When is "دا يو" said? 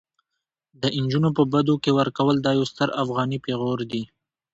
2.41-2.65